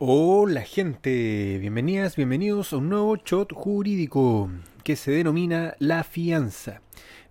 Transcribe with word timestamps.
Hola 0.00 0.62
gente, 0.62 1.58
bienvenidas, 1.58 2.16
bienvenidos 2.16 2.72
a 2.72 2.76
un 2.78 2.88
nuevo 2.88 3.16
shot 3.16 3.52
jurídico 3.52 4.48
que 4.88 4.96
se 4.96 5.10
denomina 5.10 5.74
la 5.80 6.02
fianza. 6.02 6.80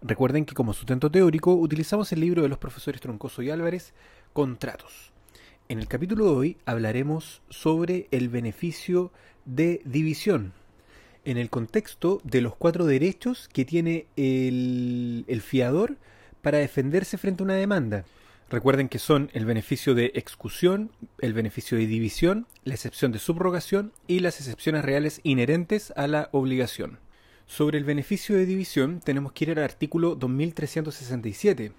Recuerden 0.03 0.45
que 0.45 0.53
como 0.53 0.73
sustento 0.73 1.09
teórico 1.09 1.55
utilizamos 1.55 2.11
el 2.11 2.19
libro 2.19 2.43
de 2.43 2.49
los 2.49 2.59
profesores 2.59 3.01
Troncoso 3.01 3.41
y 3.41 3.49
Álvarez, 3.49 3.95
Contratos. 4.31 5.11
En 5.67 5.79
el 5.79 5.87
capítulo 5.87 6.25
de 6.25 6.29
hoy 6.29 6.57
hablaremos 6.67 7.41
sobre 7.49 8.09
el 8.11 8.29
beneficio 8.29 9.11
de 9.45 9.81
división, 9.85 10.53
en 11.25 11.37
el 11.37 11.49
contexto 11.49 12.21
de 12.23 12.41
los 12.41 12.55
cuatro 12.55 12.85
derechos 12.85 13.49
que 13.51 13.65
tiene 13.65 14.05
el, 14.15 15.41
fiador 15.43 15.97
para 16.43 16.59
defenderse 16.59 17.17
frente 17.17 17.41
a 17.41 17.45
una 17.45 17.55
demanda. 17.55 18.05
Recuerden 18.51 18.87
que 18.87 18.99
son 18.99 19.31
el 19.33 19.47
beneficio 19.47 19.95
de 19.95 20.11
excusión, 20.13 20.91
el 21.17 21.33
beneficio 21.33 21.75
de 21.75 21.87
división, 21.87 22.45
la 22.65 22.75
excepción 22.75 23.11
de 23.11 23.17
subrogación 23.17 23.93
y 24.05 24.19
las 24.19 24.39
excepciones 24.39 24.85
reales 24.85 25.21
inherentes 25.23 25.91
a 25.95 26.05
la 26.05 26.29
obligación. 26.33 26.99
Sobre 27.47 27.77
el 27.77 27.85
beneficio 27.85 28.35
de 28.35 28.45
división 28.45 28.99
tenemos 28.99 29.31
que 29.31 29.45
ir 29.45 29.51
al 29.51 29.63
artículo 29.63 30.15
2367. 30.15 31.71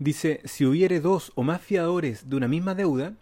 Dice, 0.00 0.40
si 0.44 0.66
hubiere 0.66 1.00
dos 1.00 1.32
o 1.36 1.44
más 1.44 1.62
fiadores 1.62 2.28
de 2.28 2.36
una 2.36 2.48
misma 2.48 2.74
deuda, 2.74 3.14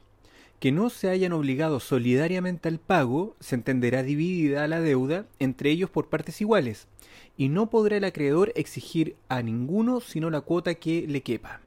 que 0.59 0.73
no 0.73 0.89
se 0.89 1.11
hayan 1.11 1.35
obligado 1.35 1.79
solidariamente 1.79 2.69
al 2.69 2.79
pago, 2.79 3.37
se 3.41 3.55
entenderá 3.55 4.03
dividida 4.03 4.67
la 4.69 4.81
deuda 4.81 5.27
entre 5.39 5.71
ellos 5.71 5.91
por 5.91 6.09
partes 6.09 6.41
iguales, 6.41 6.89
y 7.37 7.51
no 7.51 7.69
podrá 7.69 7.99
el 7.99 8.05
acreedor 8.05 8.53
exigir 8.57 9.15
a 9.29 9.43
ninguno 9.43 10.01
sino 10.01 10.31
la 10.31 10.41
cuota 10.41 10.75
que 10.75 11.07
le 11.07 11.21
quepa. 11.21 11.61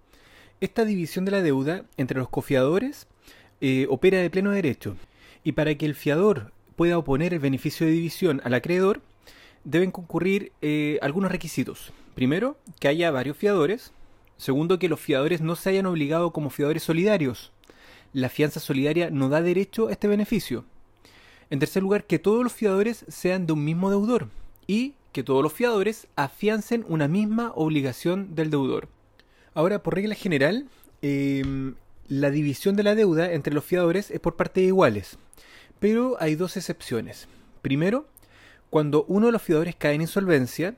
Esta 0.59 0.85
división 0.85 1.23
de 1.23 1.31
la 1.31 1.43
deuda 1.43 1.85
entre 1.97 2.17
los 2.17 2.29
cofiadores 2.29 3.07
eh, 3.61 3.85
opera 3.89 4.17
de 4.17 4.29
pleno 4.31 4.51
derecho 4.51 4.97
y 5.43 5.51
para 5.51 5.75
que 5.75 5.85
el 5.85 5.95
fiador 5.95 6.51
pueda 6.75 6.97
oponer 6.97 7.33
el 7.33 7.39
beneficio 7.39 7.85
de 7.85 7.93
división 7.93 8.41
al 8.43 8.55
acreedor 8.55 9.01
deben 9.63 9.91
concurrir 9.91 10.51
eh, 10.61 10.99
algunos 11.01 11.31
requisitos. 11.31 11.91
Primero, 12.15 12.57
que 12.79 12.87
haya 12.87 13.11
varios 13.11 13.37
fiadores. 13.37 13.93
Segundo, 14.37 14.79
que 14.79 14.89
los 14.89 14.99
fiadores 14.99 15.41
no 15.41 15.55
se 15.55 15.69
hayan 15.69 15.85
obligado 15.85 16.31
como 16.31 16.49
fiadores 16.49 16.83
solidarios. 16.83 17.51
La 18.13 18.29
fianza 18.29 18.59
solidaria 18.59 19.09
no 19.09 19.29
da 19.29 19.41
derecho 19.41 19.87
a 19.87 19.91
este 19.91 20.07
beneficio. 20.07 20.65
En 21.49 21.59
tercer 21.59 21.83
lugar, 21.83 22.05
que 22.05 22.19
todos 22.19 22.43
los 22.43 22.53
fiadores 22.53 23.05
sean 23.07 23.45
de 23.45 23.53
un 23.53 23.63
mismo 23.63 23.89
deudor 23.89 24.29
y 24.67 24.95
que 25.11 25.23
todos 25.23 25.43
los 25.43 25.53
fiadores 25.53 26.07
afiancen 26.15 26.85
una 26.87 27.07
misma 27.07 27.51
obligación 27.55 28.35
del 28.35 28.51
deudor. 28.51 28.87
Ahora, 29.53 29.81
por 29.81 29.95
regla 29.95 30.15
general, 30.15 30.67
em, 31.01 31.75
la 32.07 32.29
división 32.29 32.75
de 32.75 32.83
la 32.83 32.95
deuda 32.95 33.33
entre 33.33 33.53
los 33.53 33.65
fiadores 33.65 34.11
es 34.11 34.19
por 34.19 34.35
partes 34.35 34.63
iguales. 34.63 35.17
Pero 35.79 36.17
hay 36.19 36.35
dos 36.35 36.57
excepciones. 36.57 37.27
Primero, 37.61 38.07
cuando 38.69 39.05
uno 39.07 39.27
de 39.27 39.31
los 39.31 39.41
fiadores 39.41 39.75
cae 39.75 39.95
en 39.95 40.01
insolvencia, 40.01 40.75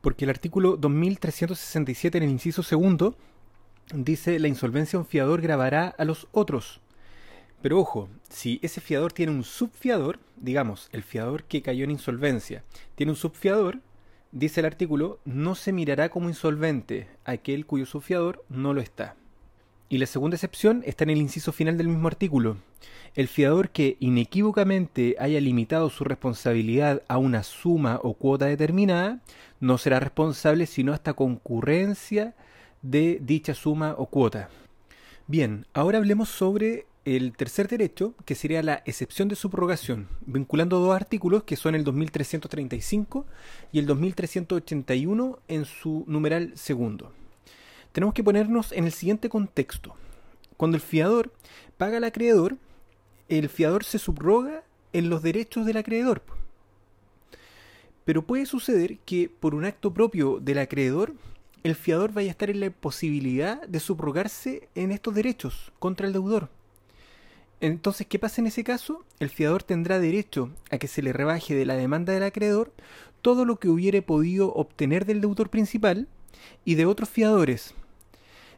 porque 0.00 0.24
el 0.24 0.30
artículo 0.30 0.76
2367 0.76 2.18
en 2.18 2.24
el 2.24 2.30
inciso 2.30 2.62
segundo 2.62 3.16
dice 3.92 4.38
la 4.38 4.48
insolvencia 4.48 4.98
un 4.98 5.06
fiador 5.06 5.40
grabará 5.40 5.94
a 5.98 6.04
los 6.04 6.28
otros. 6.32 6.80
Pero 7.62 7.78
ojo, 7.80 8.10
si 8.28 8.60
ese 8.62 8.80
fiador 8.82 9.12
tiene 9.12 9.32
un 9.32 9.42
subfiador, 9.42 10.18
digamos, 10.36 10.88
el 10.92 11.02
fiador 11.02 11.44
que 11.44 11.62
cayó 11.62 11.84
en 11.84 11.92
insolvencia, 11.92 12.62
tiene 12.94 13.12
un 13.12 13.16
subfiador, 13.16 13.80
dice 14.32 14.60
el 14.60 14.66
artículo, 14.66 15.18
no 15.24 15.54
se 15.54 15.72
mirará 15.72 16.10
como 16.10 16.28
insolvente 16.28 17.08
aquel 17.24 17.64
cuyo 17.64 17.86
subfiador 17.86 18.44
no 18.50 18.74
lo 18.74 18.82
está. 18.82 19.16
Y 19.88 19.98
la 19.98 20.06
segunda 20.06 20.36
excepción 20.36 20.82
está 20.84 21.04
en 21.04 21.10
el 21.10 21.18
inciso 21.18 21.52
final 21.52 21.78
del 21.78 21.88
mismo 21.88 22.08
artículo. 22.08 22.58
El 23.14 23.28
fiador 23.28 23.70
que 23.70 23.96
inequívocamente 24.00 25.14
haya 25.20 25.40
limitado 25.40 25.88
su 25.88 26.02
responsabilidad 26.02 27.02
a 27.06 27.18
una 27.18 27.44
suma 27.44 28.00
o 28.02 28.14
cuota 28.14 28.46
determinada 28.46 29.20
no 29.60 29.78
será 29.78 30.00
responsable 30.00 30.66
sino 30.66 30.92
hasta 30.92 31.12
concurrencia 31.12 32.34
de 32.82 33.20
dicha 33.22 33.54
suma 33.54 33.94
o 33.96 34.06
cuota. 34.06 34.48
Bien, 35.28 35.64
ahora 35.74 35.98
hablemos 35.98 36.28
sobre 36.28 36.86
el 37.04 37.36
tercer 37.36 37.68
derecho, 37.68 38.14
que 38.24 38.34
sería 38.34 38.64
la 38.64 38.82
excepción 38.84 39.28
de 39.28 39.36
subrogación, 39.36 40.08
vinculando 40.26 40.80
dos 40.80 40.96
artículos 40.96 41.44
que 41.44 41.56
son 41.56 41.76
el 41.76 41.84
2335 41.84 43.26
y 43.70 43.78
el 43.78 43.86
2381 43.86 45.38
en 45.46 45.64
su 45.66 46.04
numeral 46.08 46.52
segundo. 46.56 47.12
Tenemos 47.92 48.12
que 48.12 48.24
ponernos 48.24 48.72
en 48.72 48.86
el 48.86 48.92
siguiente 48.92 49.28
contexto. 49.28 49.94
Cuando 50.56 50.76
el 50.76 50.82
fiador 50.82 51.32
paga 51.76 51.98
al 51.98 52.04
acreedor, 52.04 52.56
el 53.28 53.48
fiador 53.48 53.84
se 53.84 53.98
subroga 53.98 54.62
en 54.92 55.10
los 55.10 55.22
derechos 55.22 55.66
del 55.66 55.76
acreedor. 55.76 56.22
Pero 58.04 58.22
puede 58.22 58.46
suceder 58.46 58.98
que 58.98 59.28
por 59.28 59.54
un 59.54 59.64
acto 59.64 59.92
propio 59.92 60.38
del 60.40 60.58
acreedor, 60.58 61.14
el 61.62 61.74
fiador 61.74 62.12
vaya 62.12 62.28
a 62.28 62.30
estar 62.32 62.50
en 62.50 62.60
la 62.60 62.70
posibilidad 62.70 63.66
de 63.66 63.80
subrogarse 63.80 64.68
en 64.74 64.92
estos 64.92 65.14
derechos 65.14 65.72
contra 65.78 66.06
el 66.06 66.12
deudor. 66.12 66.50
Entonces, 67.60 68.06
¿qué 68.06 68.18
pasa 68.18 68.42
en 68.42 68.46
ese 68.46 68.62
caso? 68.62 69.02
El 69.20 69.30
fiador 69.30 69.62
tendrá 69.62 69.98
derecho 69.98 70.50
a 70.70 70.76
que 70.76 70.86
se 70.88 71.00
le 71.00 71.14
rebaje 71.14 71.54
de 71.54 71.64
la 71.64 71.76
demanda 71.76 72.12
del 72.12 72.24
acreedor 72.24 72.72
todo 73.22 73.46
lo 73.46 73.56
que 73.58 73.70
hubiere 73.70 74.02
podido 74.02 74.52
obtener 74.52 75.06
del 75.06 75.22
deudor 75.22 75.48
principal 75.48 76.06
y 76.66 76.74
de 76.74 76.84
otros 76.84 77.08
fiadores. 77.08 77.72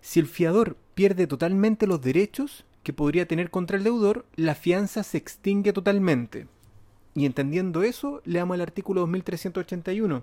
Si 0.00 0.18
el 0.18 0.26
fiador 0.26 0.76
pierde 0.96 1.28
totalmente 1.28 1.86
los 1.86 2.00
derechos 2.00 2.64
que 2.86 2.92
podría 2.92 3.26
tener 3.26 3.50
contra 3.50 3.76
el 3.76 3.82
deudor, 3.82 4.26
la 4.36 4.54
fianza 4.54 5.02
se 5.02 5.18
extingue 5.18 5.72
totalmente. 5.72 6.46
Y 7.16 7.26
entendiendo 7.26 7.82
eso, 7.82 8.22
leamos 8.24 8.54
el 8.54 8.60
artículo 8.60 9.00
2381, 9.00 10.22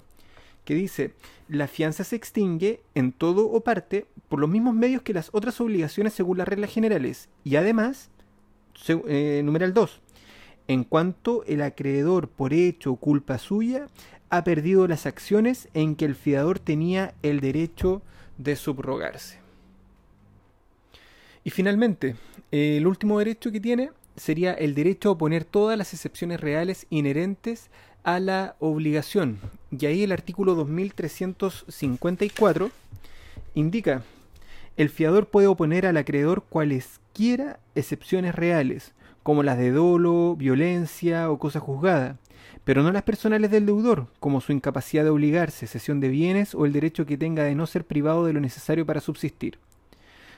que 0.63 0.73
dice, 0.73 1.13
la 1.49 1.67
fianza 1.67 2.05
se 2.05 2.15
extingue 2.15 2.79
en 2.95 3.11
todo 3.11 3.51
o 3.51 3.65
parte 3.65 4.05
por 4.29 4.39
los 4.39 4.49
mismos 4.49 4.75
medios 4.75 5.01
que 5.01 5.13
las 5.13 5.27
otras 5.33 5.59
obligaciones 5.59 6.13
según 6.13 6.37
las 6.37 6.47
reglas 6.47 6.71
generales, 6.71 7.27
y 7.43 7.57
además 7.57 8.09
eh, 8.87 9.41
numeral 9.43 9.73
2. 9.73 9.99
En 10.69 10.85
cuanto 10.85 11.43
el 11.43 11.63
acreedor 11.63 12.29
por 12.29 12.53
hecho 12.53 12.93
o 12.93 12.95
culpa 12.95 13.39
suya 13.39 13.87
ha 14.29 14.45
perdido 14.45 14.87
las 14.87 15.05
acciones 15.05 15.67
en 15.73 15.97
que 15.97 16.05
el 16.05 16.15
fiador 16.15 16.59
tenía 16.59 17.13
el 17.23 17.41
derecho 17.41 18.01
de 18.37 18.55
subrogarse. 18.55 19.43
Y 21.43 21.49
finalmente, 21.49 22.15
el 22.51 22.87
último 22.87 23.19
derecho 23.19 23.51
que 23.51 23.59
tiene 23.59 23.91
sería 24.15 24.53
el 24.53 24.75
derecho 24.75 25.09
a 25.09 25.13
oponer 25.13 25.43
todas 25.43 25.77
las 25.77 25.93
excepciones 25.93 26.39
reales 26.39 26.87
inherentes 26.89 27.69
a 28.03 28.19
la 28.19 28.55
obligación. 28.59 29.39
Y 29.71 29.85
ahí 29.85 30.03
el 30.03 30.11
artículo 30.11 30.55
2354 30.55 32.71
indica, 33.55 34.03
el 34.77 34.89
fiador 34.89 35.27
puede 35.27 35.47
oponer 35.47 35.85
al 35.85 35.97
acreedor 35.97 36.43
cuales 36.47 37.01
quiera 37.13 37.59
excepciones 37.75 38.35
reales, 38.35 38.93
como 39.21 39.43
las 39.43 39.57
de 39.57 39.71
dolo, 39.71 40.35
violencia 40.35 41.29
o 41.29 41.39
cosa 41.39 41.59
juzgada, 41.59 42.17
pero 42.63 42.83
no 42.83 42.91
las 42.91 43.03
personales 43.03 43.51
del 43.51 43.65
deudor, 43.65 44.07
como 44.19 44.41
su 44.41 44.51
incapacidad 44.51 45.03
de 45.03 45.09
obligarse, 45.09 45.67
cesión 45.67 45.99
de 45.99 46.09
bienes 46.09 46.55
o 46.55 46.65
el 46.65 46.73
derecho 46.73 47.05
que 47.05 47.17
tenga 47.17 47.43
de 47.43 47.55
no 47.55 47.67
ser 47.67 47.85
privado 47.85 48.25
de 48.25 48.33
lo 48.33 48.39
necesario 48.39 48.85
para 48.85 49.01
subsistir. 49.01 49.59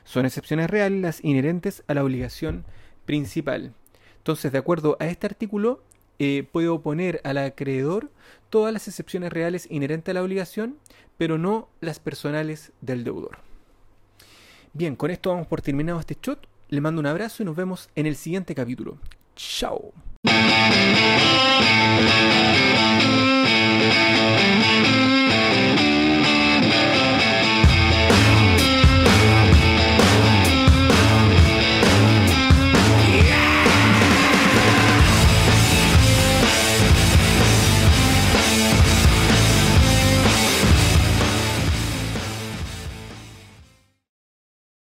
Son 0.05 0.25
excepciones 0.25 0.69
reales 0.69 1.01
las 1.01 1.23
inherentes 1.23 1.83
a 1.87 1.93
la 1.93 2.03
obligación 2.03 2.63
principal. 3.05 3.73
Entonces, 4.17 4.51
de 4.51 4.57
acuerdo 4.57 4.95
a 4.99 5.07
este 5.07 5.27
artículo, 5.27 5.83
eh, 6.19 6.47
puede 6.49 6.69
oponer 6.69 7.19
al 7.23 7.37
acreedor 7.37 8.09
todas 8.49 8.71
las 8.71 8.87
excepciones 8.87 9.33
reales 9.33 9.67
inherentes 9.69 10.11
a 10.11 10.15
la 10.15 10.23
obligación, 10.23 10.77
pero 11.17 11.37
no 11.37 11.67
las 11.81 11.99
personales 11.99 12.71
del 12.81 13.03
deudor. 13.03 13.39
Bien, 14.73 14.95
con 14.95 15.11
esto 15.11 15.31
vamos 15.31 15.47
por 15.47 15.61
terminado 15.61 15.99
este 15.99 16.17
shot. 16.21 16.47
Le 16.69 16.81
mando 16.81 16.99
un 16.99 17.07
abrazo 17.07 17.43
y 17.43 17.45
nos 17.45 17.55
vemos 17.55 17.89
en 17.95 18.05
el 18.05 18.15
siguiente 18.15 18.55
capítulo. 18.55 18.97
Chao. 19.35 19.93